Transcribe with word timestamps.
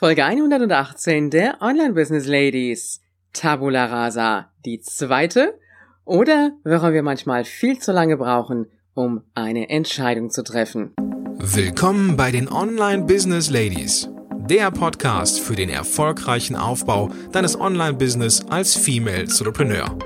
Folge 0.00 0.24
118 0.24 1.28
der 1.28 1.60
Online 1.60 1.92
Business 1.92 2.28
Ladies. 2.28 3.00
Tabula 3.32 3.86
rasa, 3.86 4.52
die 4.64 4.80
zweite 4.80 5.58
oder 6.04 6.52
warum 6.62 6.92
wir 6.92 7.02
manchmal 7.02 7.44
viel 7.44 7.80
zu 7.80 7.90
lange 7.90 8.16
brauchen, 8.16 8.70
um 8.94 9.24
eine 9.34 9.68
Entscheidung 9.70 10.30
zu 10.30 10.44
treffen. 10.44 10.94
Willkommen 11.40 12.16
bei 12.16 12.30
den 12.30 12.48
Online 12.48 13.06
Business 13.06 13.50
Ladies, 13.50 14.08
der 14.48 14.70
Podcast 14.70 15.40
für 15.40 15.56
den 15.56 15.68
erfolgreichen 15.68 16.54
Aufbau 16.54 17.10
deines 17.32 17.58
Online 17.58 17.94
Business 17.94 18.46
als 18.50 18.76
Female 18.76 19.22
Entrepreneur 19.22 19.98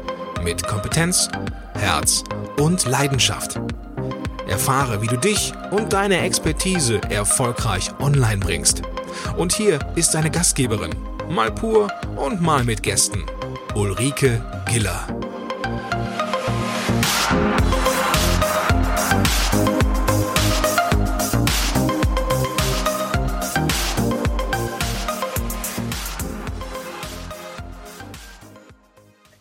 mit 0.43 0.67
Kompetenz, 0.67 1.29
Herz 1.75 2.25
und 2.59 2.87
Leidenschaft. 2.87 3.61
Erfahre, 4.49 5.03
wie 5.03 5.07
du 5.07 5.19
dich 5.19 5.53
und 5.71 5.93
deine 5.93 6.21
Expertise 6.21 6.99
erfolgreich 7.11 7.91
online 8.01 8.39
bringst. 8.39 8.83
Und 9.37 9.53
hier 9.55 9.79
ist 9.97 10.15
deine 10.15 10.31
Gastgeberin, 10.31 10.95
mal 11.29 11.53
pur 11.53 11.89
und 12.17 12.41
mal 12.41 12.65
mit 12.65 12.83
Gästen, 12.83 13.25
Ulrike 13.75 14.45
Giller. 14.71 15.07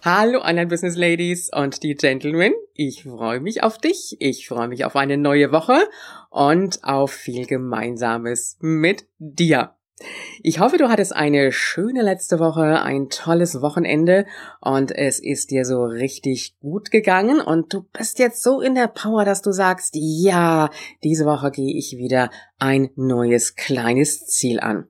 Hallo 0.04 0.41
Online 0.41 0.66
Business 0.66 0.96
Ladies 0.96 1.52
und 1.54 1.84
die 1.84 1.94
Gentlemen. 1.94 2.54
Ich 2.84 3.03
freue 3.03 3.41
mich 3.41 3.62
auf 3.62 3.77
dich. 3.77 4.17
Ich 4.20 4.48
freue 4.48 4.67
mich 4.67 4.85
auf 4.85 4.95
eine 4.95 5.16
neue 5.16 5.52
Woche 5.52 5.88
und 6.31 6.84
auf 6.84 7.12
viel 7.12 7.45
Gemeinsames 7.45 8.57
mit 8.59 9.05
dir. 9.20 9.76
Ich 10.41 10.59
hoffe, 10.59 10.77
du 10.77 10.90
hattest 10.90 11.16
eine 11.16 11.52
schöne 11.52 12.02
letzte 12.02 12.40
Woche, 12.40 12.81
ein 12.81 13.09
tolles 13.09 13.62
Wochenende 13.62 14.26
und 14.62 14.90
es 14.90 15.20
ist 15.20 15.51
dir 15.51 15.63
so 15.63 15.84
richtig 15.84 16.57
gut 16.60 16.90
gegangen 16.90 17.40
und 17.40 17.71
du 17.71 17.84
bist 17.84 18.18
jetzt 18.18 18.41
so 18.41 18.62
in 18.62 18.73
der 18.73 18.88
Power, 18.88 19.26
dass 19.26 19.43
du 19.43 19.51
sagst, 19.51 19.91
ja, 19.93 20.71
diese 21.04 21.26
Woche 21.26 21.51
gehe 21.51 21.77
ich 21.77 21.98
wieder 21.98 22.32
ein 22.57 22.90
neues 22.95 23.55
kleines 23.55 24.26
Ziel 24.26 24.60
an. 24.60 24.88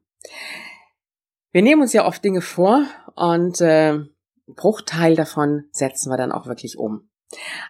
Wir 1.52 1.62
nehmen 1.62 1.82
uns 1.82 1.92
ja 1.92 2.06
oft 2.06 2.24
Dinge 2.24 2.40
vor 2.40 2.86
und 3.16 3.60
äh, 3.60 4.00
Bruchteil 4.48 5.18
davon 5.18 5.66
setzen 5.72 6.10
wir 6.10 6.16
dann 6.16 6.32
auch 6.32 6.48
wirklich 6.48 6.78
um. 6.78 7.11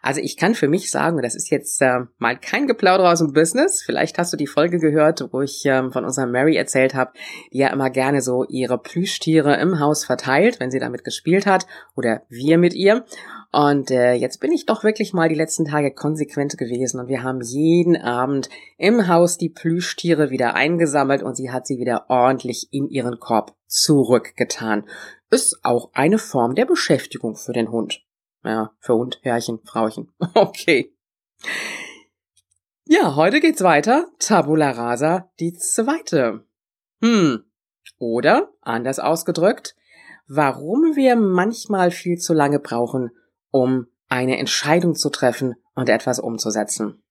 Also 0.02 0.22
ich 0.22 0.38
kann 0.38 0.56
für 0.56 0.68
mich 0.68 0.92
sagen, 0.92 1.22
das 1.22 1.36
ist 1.36 1.50
jetzt 1.50 1.82
äh, 1.82 2.00
mal 2.18 2.38
kein 2.38 2.68
Geplauder 2.68 3.12
aus 3.12 3.20
dem 3.20 3.34
Business, 3.34 3.84
vielleicht 3.84 4.18
hast 4.18 4.34
du 4.34 4.38
die 4.38 4.48
Folge 4.48 4.80
gehört, 4.80 5.28
wo 5.32 5.42
ich 5.42 5.64
ähm, 5.66 5.92
von 5.92 6.06
unserer 6.06 6.28
Mary 6.28 6.56
erzählt 6.56 6.94
habe, 6.94 7.12
die 7.52 7.60
ja 7.60 7.68
immer 7.70 7.90
gerne 7.90 8.22
so 8.22 8.46
ihre 8.46 8.78
Plüschtiere 8.78 9.60
im 9.60 9.80
Haus 9.80 10.06
verteilt, 10.06 10.60
wenn 10.60 10.72
sie 10.72 10.80
damit 10.80 11.04
gespielt 11.04 11.46
hat, 11.46 11.68
oder 11.96 12.24
wir 12.30 12.58
mit 12.58 12.74
ihr. 12.74 13.06
Und 13.52 13.92
äh, 13.92 14.14
jetzt 14.14 14.40
bin 14.40 14.52
ich 14.52 14.66
doch 14.66 14.84
wirklich 14.84 15.14
mal 15.14 15.28
die 15.28 15.36
letzten 15.36 15.66
Tage 15.66 15.92
konsequent 15.92 16.58
gewesen 16.58 17.00
und 17.02 17.10
wir 17.10 17.22
haben 17.22 17.42
jeden 17.42 17.98
Abend 17.98 18.50
im 18.78 19.08
Haus 19.08 19.38
die 19.38 19.50
Plüschtiere 19.50 20.30
wieder 20.30 20.56
eingesammelt 20.56 21.22
und 21.22 21.36
sie 21.36 21.52
hat 21.52 21.68
sie 21.68 21.78
wieder 21.78 22.06
ordentlich 22.10 22.70
in 22.72 22.88
ihren 22.88 23.20
Korb 23.20 23.54
zurückgetan 23.68 24.86
ist 25.32 25.64
auch 25.64 25.90
eine 25.94 26.20
Form 26.20 26.56
der 26.56 26.66
Beschäftigung 26.66 27.36
für 27.36 27.54
den 27.54 27.72
Hund. 27.72 28.04
Ja, 28.44 28.72
für 28.80 28.96
Hund, 28.96 29.20
Herrchen, 29.22 29.60
Frauchen. 29.66 30.12
Okay. 30.34 30.94
Ja, 32.86 33.16
heute 33.16 33.40
geht's 33.40 33.64
weiter. 33.64 34.08
Tabula 34.20 34.72
rasa, 34.72 35.32
die 35.40 35.54
zweite. 35.54 36.46
Hm. 37.02 37.46
Oder, 38.00 38.52
anders 38.62 39.00
ausgedrückt, 39.00 39.76
warum 40.28 40.96
wir 40.96 41.16
manchmal 41.16 41.92
viel 41.92 42.18
zu 42.18 42.34
lange 42.34 42.60
brauchen, 42.60 43.12
um 43.50 43.88
eine 44.10 44.38
Entscheidung 44.40 44.96
zu 44.96 45.10
treffen 45.10 45.56
und 45.74 45.90
etwas 45.90 46.20
umzusetzen. 46.20 47.02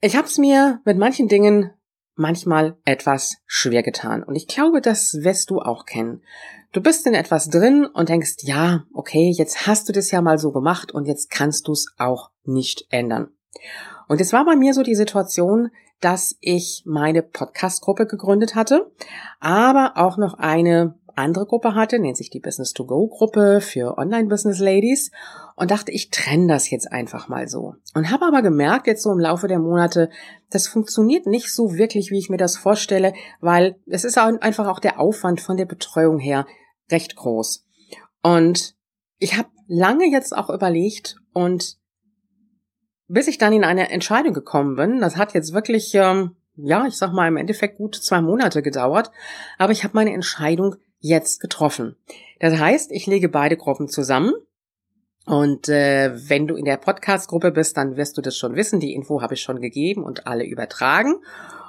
Ich 0.00 0.16
hab's 0.16 0.38
mir 0.38 0.80
mit 0.84 0.96
manchen 0.96 1.26
Dingen 1.28 1.72
manchmal 2.18 2.76
etwas 2.84 3.38
schwer 3.46 3.82
getan. 3.82 4.22
Und 4.22 4.34
ich 4.34 4.46
glaube, 4.46 4.80
das 4.80 5.18
wirst 5.22 5.50
du 5.50 5.60
auch 5.60 5.86
kennen. 5.86 6.22
Du 6.72 6.82
bist 6.82 7.06
in 7.06 7.14
etwas 7.14 7.48
drin 7.48 7.86
und 7.86 8.08
denkst, 8.08 8.36
ja, 8.42 8.84
okay, 8.92 9.32
jetzt 9.34 9.66
hast 9.66 9.88
du 9.88 9.92
das 9.92 10.10
ja 10.10 10.20
mal 10.20 10.38
so 10.38 10.52
gemacht 10.52 10.92
und 10.92 11.06
jetzt 11.06 11.30
kannst 11.30 11.68
du 11.68 11.72
es 11.72 11.86
auch 11.96 12.30
nicht 12.44 12.86
ändern. 12.90 13.28
Und 14.06 14.20
es 14.20 14.32
war 14.32 14.44
bei 14.44 14.56
mir 14.56 14.74
so 14.74 14.82
die 14.82 14.94
Situation, 14.94 15.70
dass 16.00 16.36
ich 16.40 16.82
meine 16.86 17.22
Podcast-Gruppe 17.22 18.06
gegründet 18.06 18.54
hatte, 18.54 18.90
aber 19.40 19.92
auch 19.96 20.16
noch 20.16 20.34
eine 20.34 20.94
andere 21.18 21.46
Gruppe 21.46 21.74
hatte, 21.74 21.98
nennt 21.98 22.16
sich 22.16 22.30
die 22.30 22.40
Business 22.40 22.72
to 22.72 22.86
Go 22.86 23.08
Gruppe 23.08 23.60
für 23.60 23.98
Online 23.98 24.28
Business 24.28 24.58
Ladies 24.58 25.10
und 25.56 25.70
dachte, 25.70 25.92
ich 25.92 26.10
trenne 26.10 26.46
das 26.46 26.70
jetzt 26.70 26.90
einfach 26.90 27.28
mal 27.28 27.48
so. 27.48 27.74
Und 27.94 28.10
habe 28.10 28.24
aber 28.24 28.42
gemerkt 28.42 28.86
jetzt 28.86 29.02
so 29.02 29.12
im 29.12 29.18
Laufe 29.18 29.48
der 29.48 29.58
Monate, 29.58 30.10
das 30.50 30.66
funktioniert 30.66 31.26
nicht 31.26 31.52
so 31.52 31.74
wirklich, 31.74 32.10
wie 32.10 32.18
ich 32.18 32.30
mir 32.30 32.36
das 32.36 32.56
vorstelle, 32.56 33.12
weil 33.40 33.76
es 33.86 34.04
ist 34.04 34.18
einfach 34.18 34.68
auch 34.68 34.80
der 34.80 35.00
Aufwand 35.00 35.40
von 35.40 35.56
der 35.56 35.66
Betreuung 35.66 36.18
her 36.18 36.46
recht 36.90 37.16
groß. 37.16 37.66
Und 38.22 38.74
ich 39.18 39.36
habe 39.36 39.48
lange 39.66 40.06
jetzt 40.06 40.36
auch 40.36 40.50
überlegt 40.50 41.16
und 41.32 41.76
bis 43.08 43.26
ich 43.26 43.38
dann 43.38 43.52
in 43.52 43.64
eine 43.64 43.90
Entscheidung 43.90 44.34
gekommen 44.34 44.76
bin, 44.76 45.00
das 45.00 45.16
hat 45.16 45.34
jetzt 45.34 45.54
wirklich, 45.54 45.94
ähm, 45.94 46.36
ja, 46.56 46.86
ich 46.86 46.96
sag 46.96 47.12
mal 47.12 47.28
im 47.28 47.36
Endeffekt 47.36 47.78
gut 47.78 47.94
zwei 47.94 48.20
Monate 48.20 48.62
gedauert, 48.62 49.10
aber 49.56 49.72
ich 49.72 49.84
habe 49.84 49.94
meine 49.94 50.12
Entscheidung 50.12 50.76
jetzt 51.00 51.40
getroffen. 51.40 51.96
Das 52.40 52.58
heißt, 52.58 52.92
ich 52.92 53.06
lege 53.06 53.28
beide 53.28 53.56
Gruppen 53.56 53.88
zusammen. 53.88 54.32
Und 55.26 55.68
äh, 55.68 56.12
wenn 56.28 56.46
du 56.46 56.56
in 56.56 56.64
der 56.64 56.78
Podcast-Gruppe 56.78 57.52
bist, 57.52 57.76
dann 57.76 57.96
wirst 57.96 58.16
du 58.16 58.22
das 58.22 58.36
schon 58.36 58.56
wissen. 58.56 58.80
Die 58.80 58.94
Info 58.94 59.20
habe 59.20 59.34
ich 59.34 59.42
schon 59.42 59.60
gegeben 59.60 60.02
und 60.02 60.26
alle 60.26 60.44
übertragen. 60.46 61.16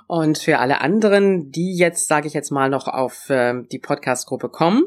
Und 0.07 0.37
für 0.37 0.59
alle 0.59 0.81
anderen, 0.81 1.51
die 1.51 1.75
jetzt, 1.75 2.07
sage 2.07 2.27
ich 2.27 2.33
jetzt 2.33 2.51
mal, 2.51 2.69
noch 2.69 2.87
auf 2.87 3.29
äh, 3.29 3.61
die 3.71 3.79
Podcast-Gruppe 3.79 4.49
kommen, 4.49 4.83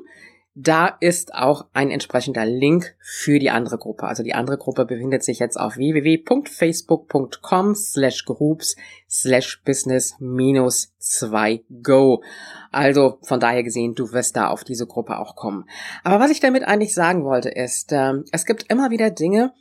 da 0.54 0.88
ist 1.00 1.34
auch 1.34 1.66
ein 1.72 1.90
entsprechender 1.90 2.44
Link 2.44 2.94
für 3.00 3.38
die 3.38 3.48
andere 3.50 3.78
Gruppe. 3.78 4.04
Also 4.04 4.22
die 4.22 4.34
andere 4.34 4.58
Gruppe 4.58 4.84
befindet 4.84 5.24
sich 5.24 5.38
jetzt 5.38 5.58
auf 5.58 5.78
www.facebook.com 5.78 7.74
slash 7.74 8.26
groups 8.26 8.76
slash 9.08 9.62
business 9.64 10.14
minus 10.18 10.92
2 10.98 11.64
go. 11.82 12.22
Also 12.70 13.18
von 13.22 13.40
daher 13.40 13.62
gesehen, 13.62 13.94
du 13.94 14.12
wirst 14.12 14.36
da 14.36 14.48
auf 14.48 14.62
diese 14.62 14.86
Gruppe 14.86 15.18
auch 15.18 15.36
kommen. 15.36 15.64
Aber 16.04 16.20
was 16.20 16.30
ich 16.30 16.40
damit 16.40 16.64
eigentlich 16.64 16.92
sagen 16.92 17.24
wollte, 17.24 17.48
ist, 17.48 17.90
äh, 17.92 18.12
es 18.30 18.44
gibt 18.44 18.70
immer 18.70 18.90
wieder 18.90 19.10
Dinge, 19.10 19.54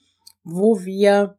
wo 0.43 0.81
wir 0.83 1.37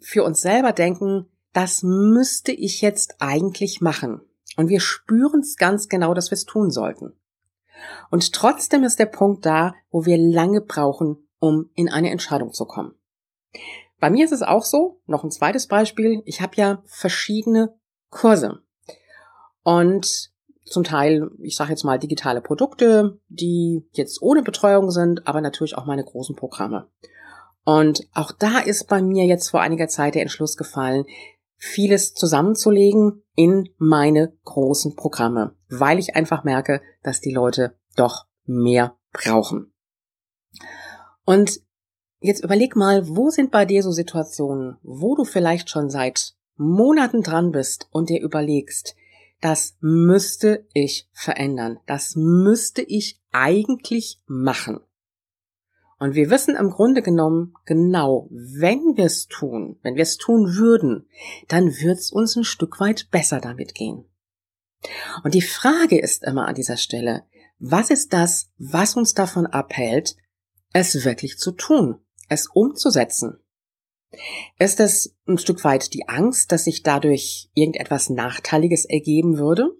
für 0.00 0.24
uns 0.24 0.40
selber 0.40 0.72
denken, 0.72 1.26
das 1.52 1.84
müsste 1.84 2.50
ich 2.50 2.80
jetzt 2.80 3.16
eigentlich 3.20 3.80
machen. 3.80 4.20
Und 4.56 4.68
wir 4.68 4.80
spüren 4.80 5.40
es 5.40 5.56
ganz 5.56 5.88
genau, 5.88 6.12
dass 6.12 6.32
wir 6.32 6.36
es 6.36 6.44
tun 6.44 6.70
sollten. 6.70 7.12
Und 8.10 8.32
trotzdem 8.32 8.84
ist 8.84 8.98
der 8.98 9.06
Punkt 9.06 9.44
da, 9.46 9.74
wo 9.90 10.04
wir 10.04 10.18
lange 10.18 10.60
brauchen, 10.60 11.28
um 11.38 11.70
in 11.74 11.88
eine 11.88 12.10
Entscheidung 12.10 12.52
zu 12.52 12.64
kommen. 12.64 12.94
Bei 14.00 14.10
mir 14.10 14.24
ist 14.24 14.32
es 14.32 14.42
auch 14.42 14.64
so, 14.64 15.00
noch 15.06 15.24
ein 15.24 15.30
zweites 15.30 15.66
Beispiel, 15.66 16.22
ich 16.24 16.40
habe 16.40 16.56
ja 16.56 16.82
verschiedene 16.86 17.74
Kurse. 18.10 18.60
Und 19.62 20.30
zum 20.64 20.84
Teil, 20.84 21.30
ich 21.42 21.56
sage 21.56 21.70
jetzt 21.70 21.84
mal, 21.84 21.98
digitale 21.98 22.40
Produkte, 22.40 23.18
die 23.28 23.86
jetzt 23.92 24.20
ohne 24.22 24.42
Betreuung 24.42 24.90
sind, 24.90 25.26
aber 25.26 25.40
natürlich 25.40 25.76
auch 25.76 25.86
meine 25.86 26.04
großen 26.04 26.36
Programme. 26.36 26.88
Und 27.64 28.06
auch 28.12 28.32
da 28.32 28.58
ist 28.58 28.88
bei 28.88 29.00
mir 29.00 29.24
jetzt 29.24 29.48
vor 29.48 29.60
einiger 29.60 29.88
Zeit 29.88 30.14
der 30.14 30.22
Entschluss 30.22 30.56
gefallen, 30.56 31.06
vieles 31.56 32.14
zusammenzulegen 32.14 33.22
in 33.34 33.68
meine 33.78 34.36
großen 34.44 34.96
Programme, 34.96 35.56
weil 35.68 35.98
ich 35.98 36.16
einfach 36.16 36.44
merke, 36.44 36.82
dass 37.02 37.20
die 37.20 37.32
Leute 37.32 37.76
doch 37.96 38.26
mehr 38.44 38.96
brauchen. 39.12 39.72
Und 41.24 41.60
jetzt 42.20 42.44
überleg 42.44 42.76
mal, 42.76 43.08
wo 43.08 43.30
sind 43.30 43.50
bei 43.50 43.64
dir 43.64 43.82
so 43.82 43.90
Situationen, 43.90 44.76
wo 44.82 45.14
du 45.14 45.24
vielleicht 45.24 45.70
schon 45.70 45.90
seit 45.90 46.34
Monaten 46.56 47.22
dran 47.22 47.50
bist 47.50 47.88
und 47.90 48.10
dir 48.10 48.20
überlegst, 48.20 48.94
das 49.40 49.76
müsste 49.80 50.66
ich 50.72 51.08
verändern, 51.12 51.78
das 51.86 52.14
müsste 52.16 52.82
ich 52.82 53.20
eigentlich 53.32 54.22
machen. 54.26 54.80
Und 56.04 56.14
wir 56.14 56.28
wissen 56.28 56.54
im 56.54 56.68
Grunde 56.68 57.00
genommen 57.00 57.54
genau, 57.64 58.28
wenn 58.30 58.94
wir 58.98 59.06
es 59.06 59.26
tun, 59.26 59.78
wenn 59.82 59.94
wir 59.94 60.02
es 60.02 60.18
tun 60.18 60.54
würden, 60.54 61.08
dann 61.48 61.68
wird 61.78 61.98
es 61.98 62.12
uns 62.12 62.36
ein 62.36 62.44
Stück 62.44 62.78
weit 62.78 63.08
besser 63.10 63.40
damit 63.40 63.74
gehen. 63.74 64.04
Und 65.22 65.32
die 65.32 65.40
Frage 65.40 65.98
ist 65.98 66.22
immer 66.24 66.46
an 66.46 66.54
dieser 66.54 66.76
Stelle, 66.76 67.24
was 67.58 67.88
ist 67.88 68.12
das, 68.12 68.50
was 68.58 68.96
uns 68.96 69.14
davon 69.14 69.46
abhält, 69.46 70.14
es 70.74 71.06
wirklich 71.06 71.38
zu 71.38 71.52
tun, 71.52 72.04
es 72.28 72.48
umzusetzen? 72.52 73.38
Ist 74.58 74.80
es 74.80 75.16
ein 75.26 75.38
Stück 75.38 75.64
weit 75.64 75.94
die 75.94 76.06
Angst, 76.06 76.52
dass 76.52 76.64
sich 76.64 76.82
dadurch 76.82 77.50
irgendetwas 77.54 78.10
Nachteiliges 78.10 78.84
ergeben 78.84 79.38
würde? 79.38 79.74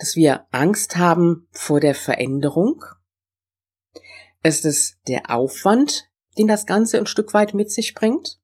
dass 0.00 0.16
wir 0.16 0.46
Angst 0.50 0.96
haben 0.96 1.46
vor 1.50 1.78
der 1.78 1.94
Veränderung? 1.94 2.82
Ist 4.42 4.64
es 4.64 4.96
der 5.06 5.30
Aufwand, 5.30 6.08
den 6.38 6.46
das 6.46 6.66
Ganze 6.66 6.98
ein 6.98 7.06
Stück 7.06 7.34
weit 7.34 7.54
mit 7.54 7.70
sich 7.70 7.94
bringt? 7.94 8.40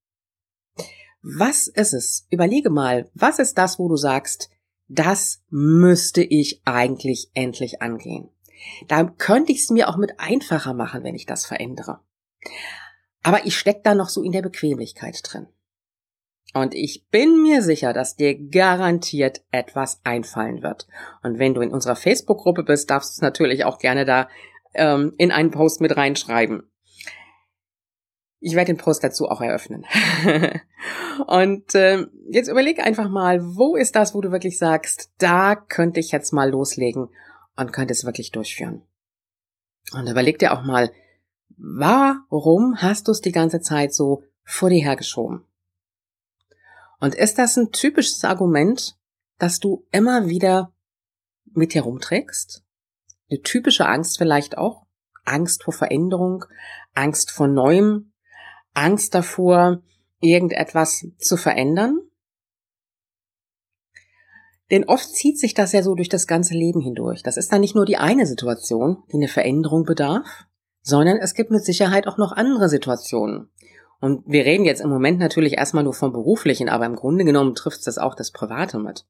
Was 1.22 1.66
ist 1.66 1.92
es? 1.92 2.26
Überlege 2.30 2.70
mal, 2.70 3.10
was 3.14 3.38
ist 3.38 3.56
das, 3.58 3.78
wo 3.78 3.88
du 3.88 3.96
sagst, 3.96 4.50
das 4.88 5.42
müsste 5.48 6.22
ich 6.22 6.62
eigentlich 6.64 7.30
endlich 7.34 7.82
angehen. 7.82 8.28
Da 8.88 9.04
könnte 9.04 9.52
ich 9.52 9.62
es 9.62 9.70
mir 9.70 9.88
auch 9.88 9.96
mit 9.96 10.20
einfacher 10.20 10.74
machen, 10.74 11.02
wenn 11.02 11.14
ich 11.14 11.26
das 11.26 11.46
verändere. 11.46 12.00
Aber 13.22 13.44
ich 13.44 13.58
stecke 13.58 13.80
da 13.82 13.94
noch 13.94 14.08
so 14.08 14.22
in 14.22 14.32
der 14.32 14.42
Bequemlichkeit 14.42 15.20
drin. 15.24 15.48
Und 16.54 16.74
ich 16.74 17.08
bin 17.10 17.42
mir 17.42 17.60
sicher, 17.62 17.92
dass 17.92 18.16
dir 18.16 18.34
garantiert 18.48 19.42
etwas 19.50 20.00
einfallen 20.04 20.62
wird. 20.62 20.86
Und 21.22 21.38
wenn 21.38 21.54
du 21.54 21.60
in 21.60 21.72
unserer 21.72 21.96
Facebook-Gruppe 21.96 22.62
bist, 22.62 22.88
darfst 22.88 23.10
du 23.10 23.12
es 23.18 23.22
natürlich 23.22 23.64
auch 23.64 23.78
gerne 23.78 24.04
da 24.04 24.28
ähm, 24.76 25.14
in 25.18 25.32
einen 25.32 25.50
Post 25.50 25.80
mit 25.80 25.96
reinschreiben. 25.96 26.62
Ich 28.40 28.54
werde 28.54 28.72
den 28.72 28.78
Post 28.78 29.02
dazu 29.02 29.28
auch 29.28 29.40
eröffnen. 29.40 29.84
und 31.26 31.74
äh, 31.74 32.06
jetzt 32.30 32.48
überleg 32.48 32.80
einfach 32.80 33.08
mal, 33.08 33.40
wo 33.42 33.76
ist 33.76 33.96
das, 33.96 34.14
wo 34.14 34.20
du 34.20 34.30
wirklich 34.30 34.58
sagst, 34.58 35.10
da 35.18 35.56
könnte 35.56 36.00
ich 36.00 36.12
jetzt 36.12 36.32
mal 36.32 36.50
loslegen 36.50 37.08
und 37.56 37.72
könnte 37.72 37.92
es 37.92 38.04
wirklich 38.04 38.30
durchführen. 38.30 38.82
Und 39.92 40.08
überleg 40.08 40.38
dir 40.38 40.52
auch 40.52 40.62
mal, 40.62 40.92
warum 41.56 42.76
hast 42.82 43.08
du 43.08 43.12
es 43.12 43.20
die 43.20 43.32
ganze 43.32 43.60
Zeit 43.60 43.94
so 43.94 44.22
vor 44.44 44.68
dir 44.70 44.82
hergeschoben? 44.82 45.44
Und 47.00 47.14
ist 47.14 47.38
das 47.38 47.56
ein 47.56 47.72
typisches 47.72 48.24
Argument, 48.24 48.96
das 49.38 49.60
du 49.60 49.86
immer 49.92 50.28
wieder 50.28 50.72
mit 51.52 51.74
dir 51.74 51.82
rumträgst? 51.82 52.65
Eine 53.30 53.40
typische 53.42 53.86
Angst 53.86 54.18
vielleicht 54.18 54.58
auch? 54.58 54.86
Angst 55.24 55.64
vor 55.64 55.74
Veränderung, 55.74 56.44
Angst 56.94 57.30
vor 57.30 57.48
Neuem, 57.48 58.12
Angst 58.74 59.14
davor, 59.14 59.82
irgendetwas 60.20 61.06
zu 61.18 61.36
verändern? 61.36 62.00
Denn 64.70 64.84
oft 64.84 65.08
zieht 65.14 65.38
sich 65.38 65.54
das 65.54 65.72
ja 65.72 65.82
so 65.82 65.94
durch 65.94 66.08
das 66.08 66.26
ganze 66.26 66.54
Leben 66.54 66.80
hindurch. 66.80 67.22
Das 67.22 67.36
ist 67.36 67.52
dann 67.52 67.60
nicht 67.60 67.74
nur 67.74 67.86
die 67.86 67.98
eine 67.98 68.26
Situation, 68.26 69.04
die 69.10 69.16
eine 69.16 69.28
Veränderung 69.28 69.84
bedarf, 69.84 70.46
sondern 70.82 71.18
es 71.18 71.34
gibt 71.34 71.50
mit 71.50 71.64
Sicherheit 71.64 72.06
auch 72.06 72.18
noch 72.18 72.32
andere 72.32 72.68
Situationen. 72.68 73.50
Und 74.00 74.24
wir 74.26 74.44
reden 74.44 74.64
jetzt 74.64 74.80
im 74.80 74.90
Moment 74.90 75.18
natürlich 75.18 75.54
erstmal 75.54 75.84
nur 75.84 75.94
vom 75.94 76.12
beruflichen, 76.12 76.68
aber 76.68 76.84
im 76.86 76.96
Grunde 76.96 77.24
genommen 77.24 77.54
trifft 77.54 77.86
es 77.86 77.98
auch 77.98 78.14
das 78.14 78.30
Private 78.30 78.78
mit. 78.78 79.06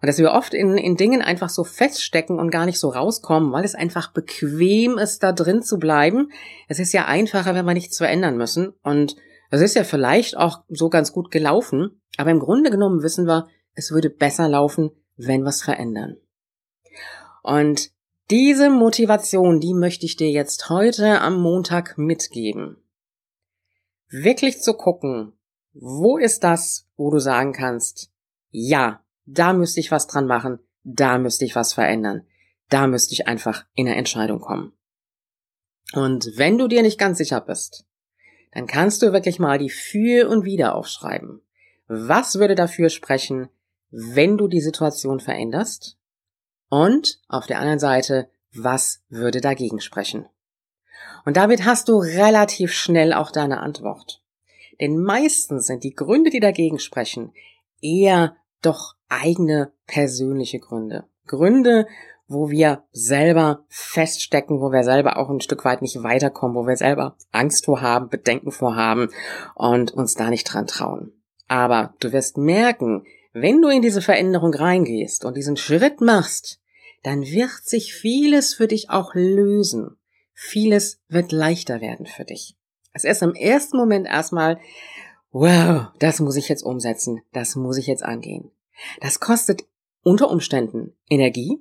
Und 0.00 0.06
dass 0.06 0.18
wir 0.18 0.32
oft 0.32 0.54
in, 0.54 0.76
in 0.76 0.96
Dingen 0.96 1.22
einfach 1.22 1.48
so 1.48 1.64
feststecken 1.64 2.38
und 2.38 2.50
gar 2.50 2.66
nicht 2.66 2.78
so 2.78 2.88
rauskommen, 2.88 3.52
weil 3.52 3.64
es 3.64 3.74
einfach 3.74 4.12
bequem 4.12 4.96
ist, 4.96 5.22
da 5.22 5.32
drin 5.32 5.62
zu 5.62 5.78
bleiben. 5.78 6.30
Es 6.68 6.78
ist 6.78 6.92
ja 6.92 7.06
einfacher, 7.06 7.54
wenn 7.54 7.66
wir 7.66 7.74
nichts 7.74 7.98
verändern 7.98 8.36
müssen. 8.36 8.74
Und 8.82 9.16
es 9.50 9.60
ist 9.60 9.74
ja 9.74 9.84
vielleicht 9.84 10.36
auch 10.36 10.62
so 10.68 10.88
ganz 10.88 11.12
gut 11.12 11.30
gelaufen. 11.30 12.00
Aber 12.16 12.30
im 12.30 12.38
Grunde 12.38 12.70
genommen 12.70 13.02
wissen 13.02 13.26
wir, 13.26 13.48
es 13.74 13.90
würde 13.90 14.10
besser 14.10 14.48
laufen, 14.48 14.90
wenn 15.16 15.42
wir 15.42 15.48
es 15.48 15.62
verändern. 15.62 16.16
Und 17.42 17.90
diese 18.30 18.70
Motivation, 18.70 19.58
die 19.58 19.74
möchte 19.74 20.04
ich 20.04 20.16
dir 20.16 20.30
jetzt 20.30 20.68
heute 20.68 21.20
am 21.20 21.40
Montag 21.40 21.96
mitgeben. 21.96 22.76
Wirklich 24.10 24.60
zu 24.60 24.74
gucken, 24.74 25.32
wo 25.72 26.18
ist 26.18 26.44
das, 26.44 26.88
wo 26.96 27.10
du 27.10 27.18
sagen 27.18 27.52
kannst, 27.52 28.10
ja, 28.50 29.02
da 29.30 29.52
müsste 29.52 29.80
ich 29.80 29.90
was 29.90 30.06
dran 30.06 30.26
machen, 30.26 30.58
da 30.84 31.18
müsste 31.18 31.44
ich 31.44 31.54
was 31.54 31.74
verändern, 31.74 32.26
da 32.70 32.86
müsste 32.86 33.12
ich 33.12 33.28
einfach 33.28 33.66
in 33.74 33.86
eine 33.86 33.96
Entscheidung 33.96 34.40
kommen. 34.40 34.72
Und 35.92 36.32
wenn 36.36 36.56
du 36.58 36.66
dir 36.66 36.82
nicht 36.82 36.98
ganz 36.98 37.18
sicher 37.18 37.40
bist, 37.40 37.84
dann 38.52 38.66
kannst 38.66 39.02
du 39.02 39.12
wirklich 39.12 39.38
mal 39.38 39.58
die 39.58 39.70
Für 39.70 40.28
und 40.28 40.44
Wider 40.44 40.74
aufschreiben. 40.74 41.42
Was 41.88 42.38
würde 42.38 42.54
dafür 42.54 42.88
sprechen, 42.88 43.48
wenn 43.90 44.38
du 44.38 44.48
die 44.48 44.60
Situation 44.60 45.20
veränderst? 45.20 45.98
Und 46.70 47.20
auf 47.28 47.46
der 47.46 47.58
anderen 47.58 47.78
Seite, 47.78 48.30
was 48.54 49.02
würde 49.08 49.40
dagegen 49.40 49.80
sprechen? 49.80 50.26
Und 51.24 51.36
damit 51.36 51.64
hast 51.64 51.88
du 51.88 51.98
relativ 51.98 52.72
schnell 52.72 53.12
auch 53.12 53.30
deine 53.30 53.60
Antwort. 53.60 54.22
Denn 54.80 54.98
meistens 54.98 55.66
sind 55.66 55.84
die 55.84 55.94
Gründe, 55.94 56.30
die 56.30 56.40
dagegen 56.40 56.78
sprechen, 56.78 57.32
eher 57.80 58.36
doch 58.62 58.94
eigene 59.08 59.72
persönliche 59.86 60.58
Gründe. 60.58 61.04
Gründe, 61.26 61.86
wo 62.26 62.50
wir 62.50 62.84
selber 62.92 63.64
feststecken, 63.68 64.60
wo 64.60 64.70
wir 64.70 64.84
selber 64.84 65.16
auch 65.16 65.30
ein 65.30 65.40
Stück 65.40 65.64
weit 65.64 65.82
nicht 65.82 66.02
weiterkommen, 66.02 66.56
wo 66.56 66.66
wir 66.66 66.76
selber 66.76 67.16
Angst 67.32 67.64
vor 67.64 67.80
haben, 67.80 68.10
Bedenken 68.10 68.52
vor 68.52 68.76
haben 68.76 69.08
und 69.54 69.92
uns 69.92 70.14
da 70.14 70.28
nicht 70.28 70.44
dran 70.44 70.66
trauen. 70.66 71.12
Aber 71.48 71.94
du 72.00 72.12
wirst 72.12 72.36
merken, 72.36 73.04
wenn 73.32 73.62
du 73.62 73.68
in 73.68 73.82
diese 73.82 74.02
Veränderung 74.02 74.52
reingehst 74.52 75.24
und 75.24 75.36
diesen 75.36 75.56
Schritt 75.56 76.00
machst, 76.00 76.60
dann 77.02 77.22
wird 77.22 77.64
sich 77.64 77.94
vieles 77.94 78.54
für 78.54 78.66
dich 78.66 78.90
auch 78.90 79.14
lösen. 79.14 79.96
Vieles 80.34 81.00
wird 81.08 81.32
leichter 81.32 81.80
werden 81.80 82.06
für 82.06 82.24
dich. 82.24 82.56
Es 82.92 83.04
ist 83.04 83.22
im 83.22 83.34
ersten 83.34 83.76
Moment 83.76 84.06
erstmal 84.06 84.58
wow, 85.30 85.88
das 85.98 86.20
muss 86.20 86.36
ich 86.36 86.48
jetzt 86.48 86.62
umsetzen, 86.62 87.22
das 87.32 87.56
muss 87.56 87.76
ich 87.76 87.86
jetzt 87.86 88.02
angehen. 88.02 88.50
Das 89.00 89.20
kostet 89.20 89.66
unter 90.02 90.30
Umständen 90.30 90.96
Energie, 91.08 91.58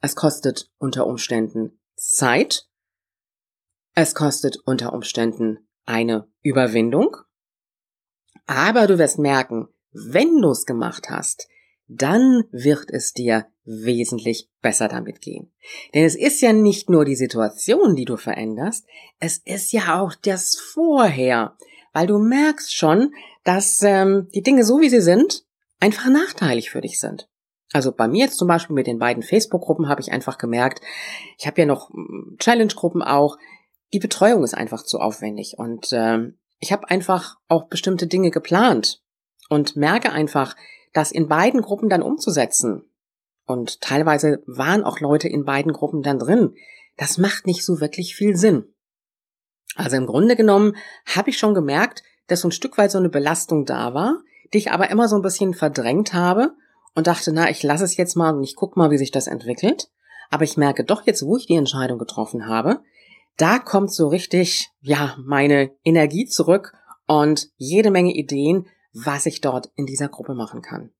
es 0.00 0.16
kostet 0.16 0.70
unter 0.78 1.06
Umständen 1.06 1.80
Zeit, 1.96 2.68
es 3.94 4.14
kostet 4.14 4.58
unter 4.64 4.92
Umständen 4.92 5.68
eine 5.84 6.28
Überwindung, 6.42 7.16
aber 8.46 8.86
du 8.86 8.98
wirst 8.98 9.18
merken, 9.18 9.68
wenn 9.92 10.40
du 10.40 10.50
es 10.50 10.66
gemacht 10.66 11.10
hast, 11.10 11.48
dann 11.88 12.44
wird 12.52 12.90
es 12.90 13.12
dir 13.12 13.46
wesentlich 13.64 14.48
besser 14.62 14.86
damit 14.86 15.20
gehen. 15.20 15.52
Denn 15.94 16.04
es 16.04 16.14
ist 16.14 16.40
ja 16.40 16.52
nicht 16.52 16.88
nur 16.88 17.04
die 17.04 17.16
Situation, 17.16 17.96
die 17.96 18.04
du 18.04 18.16
veränderst, 18.16 18.86
es 19.18 19.38
ist 19.38 19.72
ja 19.72 20.00
auch 20.00 20.14
das 20.14 20.56
Vorher 20.56 21.56
weil 21.92 22.06
du 22.06 22.18
merkst 22.18 22.74
schon, 22.74 23.12
dass 23.44 23.82
ähm, 23.82 24.28
die 24.34 24.42
Dinge 24.42 24.64
so 24.64 24.80
wie 24.80 24.90
sie 24.90 25.00
sind 25.00 25.44
einfach 25.80 26.08
nachteilig 26.10 26.70
für 26.70 26.80
dich 26.80 27.00
sind. 27.00 27.28
Also 27.72 27.92
bei 27.92 28.08
mir 28.08 28.24
jetzt 28.24 28.38
zum 28.38 28.48
Beispiel 28.48 28.74
mit 28.74 28.86
den 28.86 28.98
beiden 28.98 29.22
Facebook-Gruppen 29.22 29.88
habe 29.88 30.00
ich 30.00 30.12
einfach 30.12 30.38
gemerkt, 30.38 30.80
ich 31.38 31.46
habe 31.46 31.60
ja 31.60 31.66
noch 31.66 31.90
mm, 31.90 32.36
Challenge-Gruppen 32.38 33.02
auch, 33.02 33.38
die 33.92 33.98
Betreuung 33.98 34.44
ist 34.44 34.54
einfach 34.54 34.84
zu 34.84 34.98
aufwendig 34.98 35.54
und 35.56 35.92
äh, 35.92 36.18
ich 36.58 36.72
habe 36.72 36.90
einfach 36.90 37.36
auch 37.48 37.68
bestimmte 37.68 38.06
Dinge 38.06 38.30
geplant 38.30 39.02
und 39.48 39.76
merke 39.76 40.12
einfach, 40.12 40.54
das 40.92 41.12
in 41.12 41.28
beiden 41.28 41.62
Gruppen 41.62 41.88
dann 41.88 42.02
umzusetzen. 42.02 42.84
Und 43.46 43.80
teilweise 43.80 44.42
waren 44.46 44.84
auch 44.84 45.00
Leute 45.00 45.28
in 45.28 45.44
beiden 45.44 45.72
Gruppen 45.72 46.02
dann 46.02 46.18
drin. 46.18 46.54
Das 46.96 47.18
macht 47.18 47.46
nicht 47.46 47.64
so 47.64 47.80
wirklich 47.80 48.14
viel 48.14 48.36
Sinn. 48.36 48.74
Also 49.76 49.96
im 49.96 50.06
Grunde 50.06 50.36
genommen 50.36 50.76
habe 51.06 51.30
ich 51.30 51.38
schon 51.38 51.54
gemerkt, 51.54 52.02
dass 52.26 52.40
so 52.40 52.48
ein 52.48 52.52
Stück 52.52 52.78
weit 52.78 52.90
so 52.90 52.98
eine 52.98 53.08
Belastung 53.08 53.64
da 53.64 53.94
war, 53.94 54.22
die 54.52 54.58
ich 54.58 54.72
aber 54.72 54.90
immer 54.90 55.08
so 55.08 55.16
ein 55.16 55.22
bisschen 55.22 55.54
verdrängt 55.54 56.12
habe 56.12 56.52
und 56.94 57.06
dachte, 57.06 57.32
na, 57.32 57.50
ich 57.50 57.62
lasse 57.62 57.84
es 57.84 57.96
jetzt 57.96 58.16
mal 58.16 58.34
und 58.34 58.42
ich 58.42 58.56
guck 58.56 58.76
mal, 58.76 58.90
wie 58.90 58.98
sich 58.98 59.10
das 59.10 59.26
entwickelt. 59.26 59.90
Aber 60.30 60.44
ich 60.44 60.56
merke 60.56 60.84
doch 60.84 61.06
jetzt, 61.06 61.24
wo 61.24 61.36
ich 61.36 61.46
die 61.46 61.56
Entscheidung 61.56 61.98
getroffen 61.98 62.46
habe, 62.46 62.80
da 63.36 63.58
kommt 63.58 63.92
so 63.92 64.08
richtig, 64.08 64.70
ja, 64.80 65.16
meine 65.18 65.70
Energie 65.84 66.26
zurück 66.26 66.72
und 67.06 67.48
jede 67.56 67.90
Menge 67.90 68.12
Ideen, 68.12 68.66
was 68.92 69.26
ich 69.26 69.40
dort 69.40 69.70
in 69.76 69.86
dieser 69.86 70.08
Gruppe 70.08 70.34
machen 70.34 70.62
kann. 70.62 70.90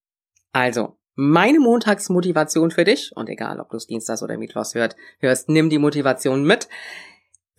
Also, 0.53 0.97
meine 1.15 1.61
Montagsmotivation 1.61 2.71
für 2.71 2.85
dich, 2.85 3.13
und 3.15 3.29
egal, 3.29 3.61
ob 3.61 3.71
du 3.71 3.77
es 3.77 3.87
Dienstags 3.87 4.23
oder 4.23 4.39
Mittwochs 4.39 4.75
hörst, 4.75 5.49
nimm 5.49 5.71
die 5.71 5.79
Motivation 5.79 6.45
mit 6.45 6.69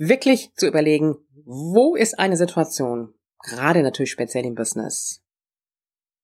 wirklich 0.01 0.51
zu 0.55 0.67
überlegen, 0.67 1.15
wo 1.45 1.95
ist 1.95 2.17
eine 2.17 2.35
Situation, 2.35 3.13
gerade 3.43 3.83
natürlich 3.83 4.11
speziell 4.11 4.45
im 4.45 4.55
Business, 4.55 5.21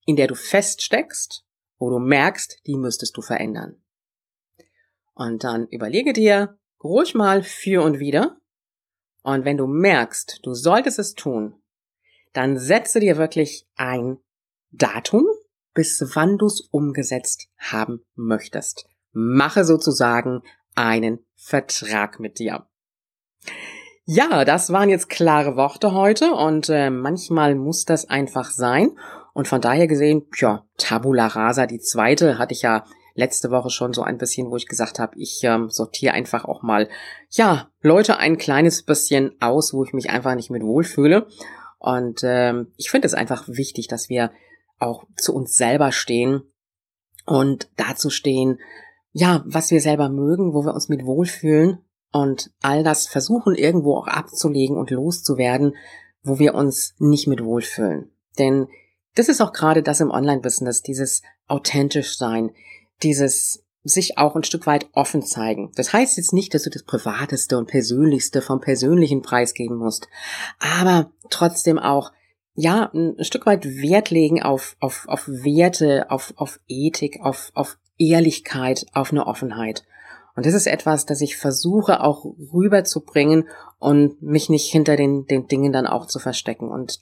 in 0.05 0.15
der 0.15 0.27
du 0.27 0.33
feststeckst, 0.33 1.45
wo 1.77 1.91
du 1.91 1.99
merkst, 1.99 2.61
die 2.65 2.75
müsstest 2.75 3.15
du 3.15 3.21
verändern. 3.21 3.79
Und 5.13 5.43
dann 5.43 5.67
überlege 5.67 6.13
dir 6.13 6.57
ruhig 6.83 7.13
mal 7.13 7.43
für 7.43 7.83
und 7.83 7.99
wieder. 7.99 8.39
Und 9.21 9.45
wenn 9.45 9.57
du 9.57 9.67
merkst, 9.67 10.39
du 10.43 10.53
solltest 10.55 10.97
es 10.97 11.13
tun, 11.13 11.61
dann 12.33 12.57
setze 12.57 12.99
dir 12.99 13.17
wirklich 13.17 13.67
ein 13.75 14.17
Datum, 14.71 15.25
bis 15.73 16.03
wann 16.15 16.39
du 16.39 16.47
es 16.47 16.61
umgesetzt 16.71 17.47
haben 17.57 18.03
möchtest. 18.15 18.87
Mache 19.11 19.65
sozusagen 19.65 20.41
einen 20.73 21.25
Vertrag 21.35 22.19
mit 22.19 22.39
dir. 22.39 22.67
Ja, 24.05 24.45
das 24.45 24.71
waren 24.71 24.89
jetzt 24.89 25.09
klare 25.09 25.57
Worte 25.57 25.93
heute 25.93 26.33
und 26.33 26.69
äh, 26.69 26.89
manchmal 26.89 27.55
muss 27.55 27.83
das 27.83 28.09
einfach 28.09 28.51
sein. 28.51 28.91
Und 29.33 29.47
von 29.47 29.59
daher 29.59 29.87
gesehen, 29.87 30.25
ja, 30.37 30.63
Tabula 30.77 31.27
Rasa, 31.27 31.67
die 31.67 31.79
zweite, 31.79 32.39
hatte 32.39 32.53
ich 32.53 32.61
ja 32.61 32.85
letzte 33.15 33.51
Woche 33.51 33.69
schon 33.69 33.93
so 33.93 34.03
ein 34.03 34.17
bisschen, 34.17 34.49
wo 34.49 34.55
ich 34.55 34.67
gesagt 34.67 34.99
habe, 34.99 35.17
ich 35.17 35.41
ähm, 35.43 35.69
sortiere 35.69 36.13
einfach 36.13 36.45
auch 36.45 36.61
mal, 36.61 36.87
ja, 37.31 37.69
Leute 37.81 38.17
ein 38.17 38.37
kleines 38.37 38.83
bisschen 38.83 39.35
aus, 39.41 39.73
wo 39.73 39.83
ich 39.83 39.91
mich 39.91 40.09
einfach 40.09 40.35
nicht 40.35 40.51
mit 40.51 40.63
wohlfühle. 40.63 41.27
Und 41.79 42.21
ähm, 42.23 42.71
ich 42.77 42.89
finde 42.89 43.07
es 43.07 43.13
einfach 43.13 43.47
wichtig, 43.47 43.87
dass 43.87 44.07
wir 44.07 44.31
auch 44.79 45.03
zu 45.17 45.35
uns 45.35 45.55
selber 45.55 45.91
stehen 45.91 46.43
und 47.25 47.69
dazu 47.75 48.09
stehen, 48.09 48.59
ja, 49.11 49.43
was 49.45 49.71
wir 49.71 49.81
selber 49.81 50.09
mögen, 50.09 50.53
wo 50.53 50.63
wir 50.63 50.73
uns 50.73 50.89
mit 50.89 51.05
wohlfühlen 51.05 51.79
und 52.11 52.51
all 52.61 52.83
das 52.83 53.07
versuchen 53.07 53.55
irgendwo 53.55 53.95
auch 53.95 54.07
abzulegen 54.07 54.77
und 54.77 54.91
loszuwerden, 54.91 55.75
wo 56.23 56.39
wir 56.39 56.55
uns 56.55 56.93
nicht 56.99 57.27
mit 57.27 57.43
wohlfühlen. 57.43 58.11
Denn 58.37 58.67
das 59.15 59.29
ist 59.29 59.41
auch 59.41 59.53
gerade 59.53 59.83
das 59.83 59.99
im 59.99 60.11
Online-Business, 60.11 60.81
dieses 60.81 61.21
authentisch 61.47 62.17
sein, 62.17 62.51
dieses 63.03 63.63
sich 63.83 64.17
auch 64.17 64.35
ein 64.35 64.43
Stück 64.43 64.67
weit 64.67 64.87
offen 64.91 65.21
zeigen. 65.21 65.71
Das 65.75 65.93
heißt 65.93 66.17
jetzt 66.17 66.33
nicht, 66.33 66.53
dass 66.53 66.63
du 66.63 66.69
das 66.69 66.83
Privateste 66.83 67.57
und 67.57 67.67
Persönlichste 67.67 68.41
vom 68.41 68.59
Persönlichen 68.59 69.21
preisgeben 69.21 69.77
musst, 69.77 70.09
aber 70.59 71.11
trotzdem 71.29 71.79
auch 71.79 72.11
ja, 72.59 72.89
ein 72.93 73.23
Stück 73.23 73.45
weit 73.45 73.65
Wert 73.65 74.09
legen 74.09 74.41
auf, 74.41 74.75
auf, 74.79 75.05
auf 75.07 75.27
Werte, 75.27 76.09
auf, 76.09 76.33
auf 76.37 76.59
Ethik, 76.67 77.19
auf, 77.21 77.51
auf 77.53 77.77
Ehrlichkeit, 77.99 78.87
auf 78.93 79.11
eine 79.11 79.27
Offenheit. 79.27 79.85
Und 80.37 80.45
das 80.45 80.53
ist 80.53 80.67
etwas, 80.67 81.07
das 81.07 81.19
ich 81.21 81.35
versuche 81.35 81.99
auch 81.99 82.23
rüberzubringen 82.23 83.49
und 83.79 84.21
mich 84.21 84.49
nicht 84.49 84.71
hinter 84.71 84.95
den, 84.95 85.25
den 85.25 85.47
Dingen 85.47 85.73
dann 85.73 85.87
auch 85.87 86.05
zu 86.05 86.19
verstecken. 86.19 86.69
Und 86.69 87.01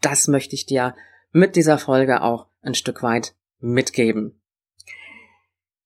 das 0.00 0.26
möchte 0.26 0.56
ich 0.56 0.66
dir 0.66 0.96
mit 1.30 1.54
dieser 1.54 1.78
Folge 1.78 2.20
auch 2.22 2.48
ein 2.62 2.74
Stück 2.74 3.04
weit 3.04 3.36
mitgeben. 3.60 4.40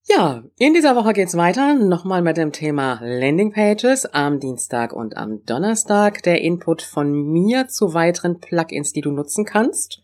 Ja, 0.07 0.43
in 0.57 0.73
dieser 0.73 0.95
Woche 0.95 1.13
geht's 1.13 1.37
weiter. 1.37 1.75
Nochmal 1.75 2.23
mit 2.23 2.37
dem 2.37 2.51
Thema 2.51 2.99
Landing 3.03 3.53
Pages 3.53 4.07
am 4.07 4.39
Dienstag 4.39 4.91
und 4.91 5.15
am 5.15 5.45
Donnerstag. 5.45 6.23
Der 6.23 6.41
Input 6.41 6.81
von 6.81 7.11
mir 7.11 7.67
zu 7.67 7.93
weiteren 7.93 8.39
Plugins, 8.39 8.93
die 8.93 9.01
du 9.01 9.11
nutzen 9.11 9.45
kannst. 9.45 10.01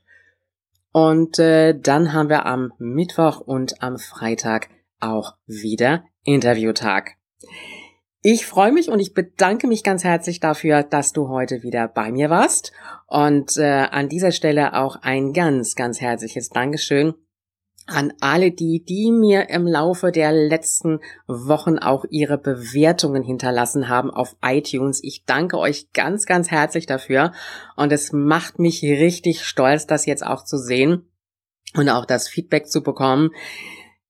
Und 0.92 1.40
äh, 1.40 1.74
dann 1.74 2.14
haben 2.14 2.30
wir 2.30 2.46
am 2.46 2.74
Mittwoch 2.78 3.42
und 3.42 3.82
am 3.82 3.98
Freitag 3.98 4.70
auch 5.00 5.34
wieder 5.48 6.04
Interviewtag. 6.26 7.16
Ich 8.22 8.46
freue 8.46 8.72
mich 8.72 8.90
und 8.90 9.00
ich 9.00 9.14
bedanke 9.14 9.68
mich 9.68 9.84
ganz 9.84 10.04
herzlich 10.04 10.40
dafür, 10.40 10.84
dass 10.84 11.14
du 11.14 11.30
heute 11.30 11.64
wieder 11.64 11.88
bei 11.88 12.12
mir 12.12 12.30
warst. 12.30 12.74
Und 13.08 13.56
äh, 13.58 13.88
an 13.92 14.10
dieser 14.10 14.32
Stelle 14.32 14.74
auch 14.74 14.98
ein 14.98 15.32
ganz, 15.32 15.76
ganz 15.76 16.02
herzliches 16.02 16.50
Dankeschön 16.50 17.14
an 17.88 18.14
alle 18.20 18.52
die, 18.52 18.84
die 18.84 19.12
mir 19.12 19.50
im 19.50 19.68
Laufe 19.68 20.12
der 20.12 20.32
letzten 20.32 21.00
Wochen 21.28 21.78
auch 21.78 22.06
ihre 22.10 22.38
Bewertungen 22.38 23.22
hinterlassen 23.22 23.90
haben 23.90 24.10
auf 24.10 24.36
iTunes. 24.44 25.04
Ich 25.04 25.26
danke 25.26 25.60
euch 25.60 25.92
ganz, 25.94 26.26
ganz 26.26 26.50
herzlich 26.50 26.88
dafür 26.88 27.32
und 27.76 27.92
es 27.92 28.12
macht 28.12 28.60
mich 28.60 28.82
richtig 28.82 29.44
stolz, 29.44 29.86
das 29.86 30.06
jetzt 30.06 30.26
auch 30.26 30.44
zu 30.44 30.58
sehen 30.58 31.08
und 31.76 31.90
auch 31.90 32.06
das 32.06 32.28
Feedback 32.28 32.68
zu 32.68 32.82
bekommen. 32.82 33.30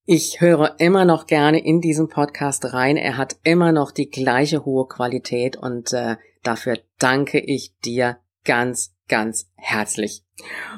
Ich 0.08 0.40
höre 0.40 0.76
immer 0.78 1.04
noch 1.04 1.26
gerne 1.26 1.66
in 1.66 1.82
diesen 1.82 2.10
Podcast 2.10 2.74
rein. 2.74 2.96
Er 2.96 3.18
hat 3.18 3.38
immer 3.44 3.72
noch 3.72 3.90
die 3.90 4.08
gleiche 4.08 4.64
hohe 4.64 4.88
Qualität 4.88 5.58
und 5.58 5.94
äh, 5.94 6.18
dafür 6.44 6.78
danke 7.00 7.40
ich 7.40 7.76
dir 7.80 8.18
ganz, 8.44 8.94
ganz 9.08 9.50
herzlich. 9.56 10.24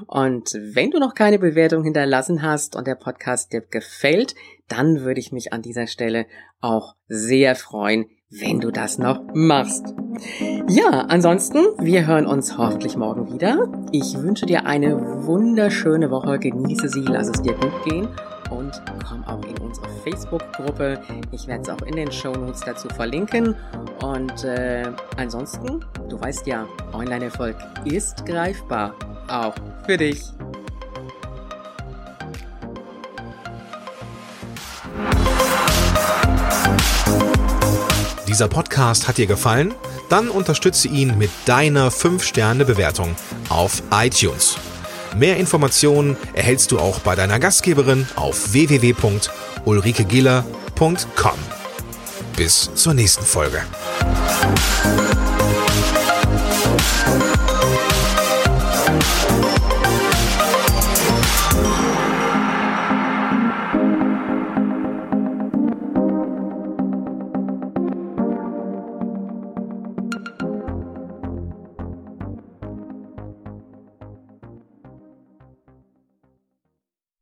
Und 0.06 0.54
wenn 0.54 0.92
du 0.92 1.00
noch 1.00 1.14
keine 1.14 1.40
Bewertung 1.40 1.84
hinterlassen 1.84 2.42
hast 2.42 2.78
und 2.78 2.88
der 2.88 2.96
Podcast 2.96 3.52
dir 3.52 3.60
gefällt, 3.60 4.34
dann 4.70 5.02
würde 5.02 5.20
ich 5.20 5.34
mich 5.34 5.52
an 5.52 5.62
dieser 5.62 5.88
Stelle 5.88 6.26
auch 6.62 6.96
sehr 7.10 7.56
freuen, 7.56 8.06
wenn 8.30 8.62
du 8.62 8.72
das 8.72 8.98
noch 8.98 9.20
machst. 9.34 9.94
Ja, 10.70 11.02
ansonsten, 11.10 11.66
wir 11.80 12.08
hören 12.08 12.28
uns 12.28 12.58
hoffentlich 12.58 12.96
morgen 12.96 13.34
wieder. 13.34 13.88
Ich 13.92 14.18
wünsche 14.18 14.46
dir 14.46 14.66
eine 14.66 15.26
wunderschöne 15.26 16.12
Woche. 16.12 16.40
Genieße 16.40 16.88
sie, 16.88 17.02
lass 17.02 17.28
es 17.28 17.42
dir 17.42 17.56
gut 17.56 17.84
gehen 17.84 18.08
und 18.68 19.06
komm 19.06 19.24
auch 19.26 19.44
in 19.46 19.58
unsere 19.60 19.88
Facebook-Gruppe. 20.04 21.02
Ich 21.32 21.48
werde 21.48 21.64
es 21.64 21.70
auch 21.70 21.82
in 21.86 21.96
den 21.96 22.12
Show 22.12 22.34
Notes 22.34 22.62
dazu 22.62 22.88
verlinken. 22.90 23.56
Und 24.02 24.44
äh, 24.44 24.92
ansonsten, 25.16 25.86
du 26.10 26.20
weißt 26.20 26.48
ja, 26.48 26.68
Online-Erfolg 26.94 27.56
ist 27.86 28.26
greifbar. 28.26 28.94
Auch 29.28 29.56
für 29.86 29.98
dich. 29.98 30.24
Dieser 38.28 38.48
Podcast 38.48 39.08
hat 39.08 39.18
dir 39.18 39.26
gefallen? 39.26 39.74
Dann 40.10 40.30
unterstütze 40.30 40.88
ihn 40.88 41.18
mit 41.18 41.32
deiner 41.46 41.90
5-Sterne-Bewertung 41.90 43.16
auf 43.50 43.82
iTunes. 43.92 44.58
Mehr 45.16 45.38
Informationen 45.38 46.18
erhältst 46.34 46.72
du 46.72 46.80
auch 46.80 47.00
bei 47.00 47.16
deiner 47.16 47.40
Gastgeberin 47.40 48.08
auf 48.16 48.54
www.ulrikegiller.com. 48.54 51.40
Bis 52.36 52.70
zur 52.76 52.94
nächsten 52.94 53.26
Folge. 53.26 53.64